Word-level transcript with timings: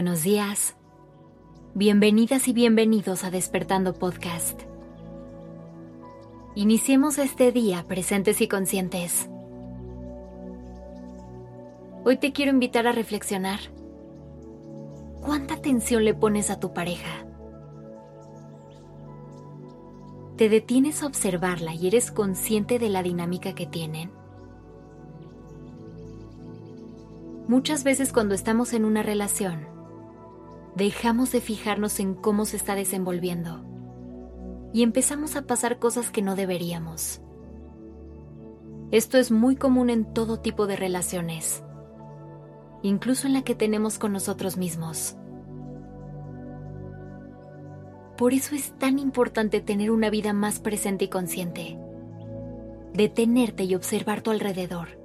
Buenos 0.00 0.22
días. 0.22 0.76
Bienvenidas 1.74 2.48
y 2.48 2.54
bienvenidos 2.54 3.22
a 3.22 3.30
Despertando 3.30 3.92
Podcast. 3.92 4.62
Iniciemos 6.54 7.18
este 7.18 7.52
día 7.52 7.84
presentes 7.86 8.40
y 8.40 8.48
conscientes. 8.48 9.28
Hoy 12.02 12.16
te 12.16 12.32
quiero 12.32 12.50
invitar 12.50 12.86
a 12.86 12.92
reflexionar. 12.92 13.60
¿Cuánta 15.20 15.52
atención 15.52 16.02
le 16.06 16.14
pones 16.14 16.48
a 16.48 16.58
tu 16.58 16.72
pareja? 16.72 17.26
¿Te 20.38 20.48
detienes 20.48 21.02
a 21.02 21.08
observarla 21.08 21.74
y 21.74 21.88
eres 21.88 22.10
consciente 22.10 22.78
de 22.78 22.88
la 22.88 23.02
dinámica 23.02 23.54
que 23.54 23.66
tienen? 23.66 24.10
Muchas 27.48 27.84
veces 27.84 28.14
cuando 28.14 28.34
estamos 28.34 28.72
en 28.72 28.86
una 28.86 29.02
relación, 29.02 29.79
dejamos 30.74 31.32
de 31.32 31.40
fijarnos 31.40 32.00
en 32.00 32.14
cómo 32.14 32.44
se 32.44 32.56
está 32.56 32.74
desenvolviendo 32.74 33.64
y 34.72 34.82
empezamos 34.82 35.36
a 35.36 35.42
pasar 35.42 35.78
cosas 35.78 36.10
que 36.10 36.22
no 36.22 36.36
deberíamos. 36.36 37.20
Esto 38.90 39.18
es 39.18 39.30
muy 39.30 39.56
común 39.56 39.90
en 39.90 40.12
todo 40.12 40.40
tipo 40.40 40.66
de 40.66 40.76
relaciones, 40.76 41.62
incluso 42.82 43.26
en 43.26 43.34
la 43.34 43.42
que 43.42 43.54
tenemos 43.54 43.98
con 43.98 44.12
nosotros 44.12 44.56
mismos. 44.56 45.16
Por 48.16 48.32
eso 48.32 48.54
es 48.54 48.76
tan 48.78 48.98
importante 48.98 49.60
tener 49.60 49.90
una 49.90 50.10
vida 50.10 50.32
más 50.32 50.60
presente 50.60 51.06
y 51.06 51.08
consciente, 51.08 51.78
detenerte 52.92 53.64
y 53.64 53.74
observar 53.74 54.22
tu 54.22 54.30
alrededor 54.30 55.00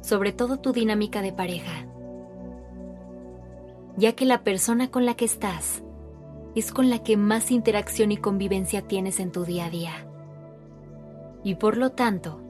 sobre 0.00 0.32
todo 0.32 0.58
tu 0.58 0.72
dinámica 0.72 1.22
de 1.22 1.32
pareja, 1.32 1.86
ya 3.98 4.12
que 4.12 4.24
la 4.24 4.44
persona 4.44 4.92
con 4.92 5.04
la 5.04 5.14
que 5.14 5.24
estás 5.24 5.82
es 6.54 6.72
con 6.72 6.88
la 6.88 7.02
que 7.02 7.16
más 7.16 7.50
interacción 7.50 8.12
y 8.12 8.16
convivencia 8.16 8.82
tienes 8.82 9.18
en 9.18 9.32
tu 9.32 9.44
día 9.44 9.66
a 9.66 9.70
día. 9.70 10.06
Y 11.42 11.56
por 11.56 11.76
lo 11.76 11.90
tanto, 11.90 12.40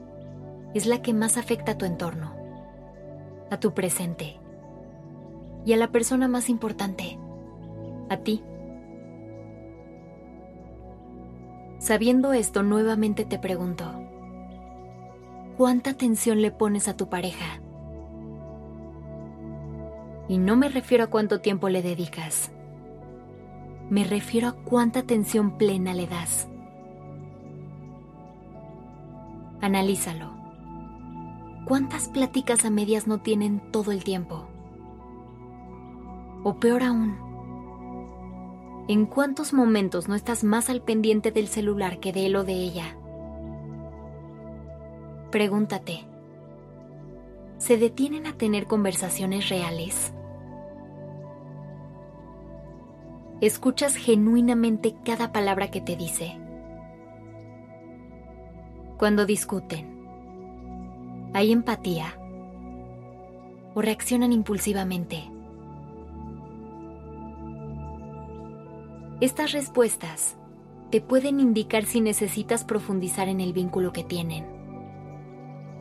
es 0.75 0.85
la 0.85 1.01
que 1.01 1.13
más 1.13 1.37
afecta 1.37 1.71
a 1.71 1.77
tu 1.77 1.85
entorno, 1.85 2.35
a 3.49 3.59
tu 3.59 3.73
presente 3.73 4.39
y 5.65 5.73
a 5.73 5.77
la 5.77 5.91
persona 5.91 6.27
más 6.27 6.49
importante, 6.49 7.17
a 8.09 8.17
ti. 8.17 8.43
Sabiendo 11.79 12.33
esto, 12.33 12.61
nuevamente 12.61 13.25
te 13.25 13.39
pregunto, 13.39 13.85
cuánta 15.57 15.89
atención 15.91 16.43
le 16.43 16.51
pones 16.51 16.87
a 16.87 16.95
tu 16.95 17.09
pareja. 17.09 17.61
Y 20.29 20.37
no 20.37 20.55
me 20.55 20.69
refiero 20.69 21.03
a 21.03 21.07
cuánto 21.07 21.41
tiempo 21.41 21.67
le 21.67 21.81
dedicas. 21.81 22.51
Me 23.89 24.03
refiero 24.03 24.47
a 24.47 24.51
cuánta 24.53 24.99
atención 24.99 25.57
plena 25.57 25.95
le 25.95 26.05
das. 26.05 26.47
Analízalo. 29.59 30.31
¿Cuántas 31.65 32.07
pláticas 32.07 32.63
a 32.63 32.69
medias 32.69 33.07
no 33.07 33.19
tienen 33.19 33.59
todo 33.71 33.91
el 33.91 34.03
tiempo? 34.03 34.47
O 36.43 36.59
peor 36.59 36.83
aún, 36.83 37.17
¿en 38.87 39.05
cuántos 39.07 39.53
momentos 39.53 40.07
no 40.07 40.15
estás 40.15 40.43
más 40.43 40.69
al 40.69 40.81
pendiente 40.81 41.31
del 41.31 41.47
celular 41.47 41.99
que 41.99 42.13
de 42.13 42.27
él 42.27 42.35
o 42.35 42.43
de 42.43 42.53
ella? 42.53 42.95
Pregúntate, 45.31 46.05
¿se 47.57 47.77
detienen 47.77 48.25
a 48.25 48.33
tener 48.33 48.65
conversaciones 48.65 49.49
reales? 49.49 50.13
¿Escuchas 53.41 53.95
genuinamente 53.95 54.95
cada 55.05 55.31
palabra 55.31 55.71
que 55.71 55.79
te 55.79 55.95
dice? 55.95 56.37
Cuando 58.97 59.25
discuten, 59.25 59.87
¿hay 61.33 61.53
empatía? 61.53 62.19
¿O 63.75 63.81
reaccionan 63.81 64.33
impulsivamente? 64.33 65.31
Estas 69.21 69.53
respuestas 69.53 70.35
te 70.89 70.99
pueden 70.99 71.39
indicar 71.39 71.85
si 71.85 72.01
necesitas 72.01 72.65
profundizar 72.65 73.29
en 73.29 73.39
el 73.39 73.53
vínculo 73.53 73.93
que 73.93 74.03
tienen 74.03 74.45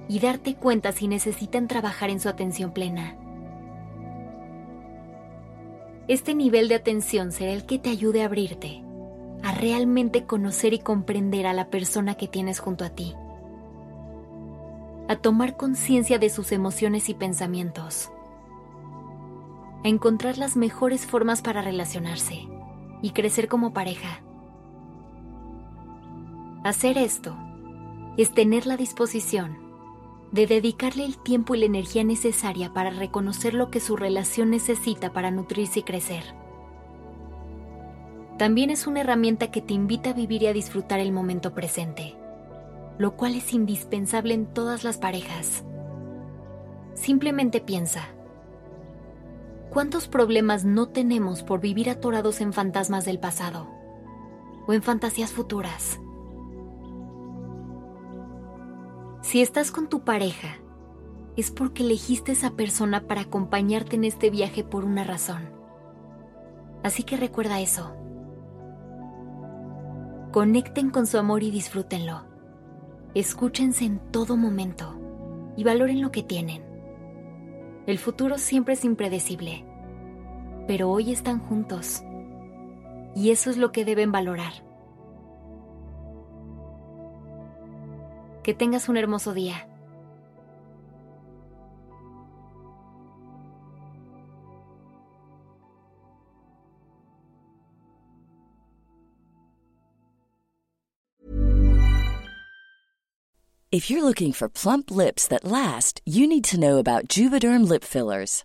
y 0.09 0.21
darte 0.21 0.55
cuenta 0.55 0.93
si 0.93 1.09
necesitan 1.09 1.67
trabajar 1.67 2.11
en 2.11 2.21
su 2.21 2.29
atención 2.29 2.71
plena. 2.71 3.17
Este 6.09 6.35
nivel 6.35 6.69
de 6.69 6.75
atención 6.75 7.33
será 7.33 7.53
el 7.53 7.67
que 7.67 7.79
te 7.79 7.91
ayude 7.91 8.23
a 8.23 8.25
abrirte, 8.25 8.83
a 9.43 9.53
realmente 9.53 10.25
conocer 10.25 10.73
y 10.73 10.79
comprender 10.79 11.47
a 11.47 11.53
la 11.53 11.69
persona 11.69 12.15
que 12.15 12.27
tienes 12.27 12.61
junto 12.61 12.87
a 12.87 12.89
ti, 12.89 13.15
a 15.07 15.17
tomar 15.17 15.59
conciencia 15.59 16.19
de 16.19 16.31
sus 16.31 16.51
emociones 16.53 17.11
y 17.11 17.15
pensamientos, 17.15 18.11
a 19.85 19.89
encontrar 19.89 20.39
las 20.39 20.57
mejores 20.57 21.05
formas 21.05 21.43
para 21.43 21.61
relacionarse 21.61 22.49
y 23.03 23.11
crecer 23.11 23.47
como 23.49 23.75
pareja. 23.75 24.23
Hacer 26.65 26.97
esto 26.97 27.37
es 28.17 28.33
tener 28.33 28.67
la 28.67 28.79
disposición 28.79 29.68
de 30.33 30.47
dedicarle 30.47 31.05
el 31.05 31.19
tiempo 31.19 31.55
y 31.55 31.59
la 31.59 31.67
energía 31.67 32.05
necesaria 32.05 32.73
para 32.73 32.91
reconocer 32.91 33.55
lo 33.55 33.71
que 33.71 33.81
su 33.81 33.97
relación 33.97 34.51
necesita 34.51 35.13
para 35.13 35.31
nutrirse 35.31 35.81
y 35.81 35.83
crecer. 35.83 36.23
También 38.37 38.71
es 38.71 38.87
una 38.87 39.01
herramienta 39.01 39.51
que 39.51 39.63
te 39.63 39.75
invita 39.75 40.11
a 40.11 40.13
vivir 40.13 40.43
y 40.43 40.47
a 40.47 40.53
disfrutar 40.53 41.01
el 41.01 41.13
momento 41.13 41.55
presente, 41.55 42.15
lo 42.99 43.17
cual 43.17 43.35
es 43.35 43.53
indispensable 43.53 44.35
en 44.35 44.47
todas 44.47 44.85
las 44.85 44.99
parejas. 44.99 45.65
Simplemente 46.95 47.61
piensa, 47.61 48.09
¿cuántos 49.71 50.09
problemas 50.09 50.65
no 50.65 50.89
tenemos 50.89 51.43
por 51.43 51.61
vivir 51.61 51.91
atorados 51.91 52.41
en 52.41 52.53
fantasmas 52.53 53.05
del 53.05 53.19
pasado 53.19 53.69
o 54.67 54.73
en 54.73 54.83
fantasías 54.83 55.33
futuras? 55.33 56.01
Si 59.29 59.43
estás 59.43 59.71
con 59.71 59.91
tu 59.91 60.01
pareja, 60.05 60.57
es 61.37 61.51
porque 61.51 61.83
elegiste 61.83 62.33
esa 62.33 62.53
persona 62.53 63.07
para 63.07 63.21
acompañarte 63.21 63.97
en 63.97 64.05
este 64.05 64.31
viaje 64.31 64.65
por 64.65 64.87
una 64.87 65.05
razón. 65.05 65.51
Así 66.83 67.03
que 67.03 67.19
recuerda 67.19 67.61
eso. 67.61 67.95
Conecten 70.33 70.89
con 70.89 71.07
su 71.07 71.19
amor 71.19 71.43
y 71.43 71.51
disfrútenlo. 71.51 72.25
Escúchense 73.13 73.85
en 73.85 73.99
todo 74.13 74.39
momento 74.39 74.99
y 75.59 75.63
valoren 75.63 76.01
lo 76.01 76.11
que 76.11 76.23
tienen. 76.23 76.65
El 77.87 77.99
futuro 77.99 78.39
siempre 78.39 78.73
es 78.73 78.85
impredecible, 78.87 79.67
pero 80.67 80.89
hoy 80.89 81.13
están 81.13 81.39
juntos. 81.39 82.03
Y 83.15 83.29
eso 83.29 83.51
es 83.51 83.59
lo 83.59 83.73
que 83.73 83.85
deben 83.85 84.11
valorar. 84.11 84.68
Que 88.43 88.55
tengas 88.55 88.89
un 88.89 88.97
hermoso 88.97 89.35
día. 89.35 89.69
If 103.71 103.91
you're 103.91 104.03
looking 104.03 104.33
for 104.33 104.49
plump 104.49 104.91
lips 104.91 105.29
that 105.29 105.45
last, 105.45 106.01
you 106.07 106.27
need 106.27 106.43
to 106.45 106.59
know 106.59 106.79
about 106.79 107.07
Juvederm 107.07 107.69
lip 107.69 107.85
fillers. 107.85 108.45